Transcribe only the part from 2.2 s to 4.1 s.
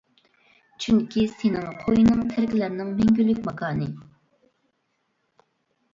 تىرىكلەرنىڭ مەڭگۈلۈك ماكانى.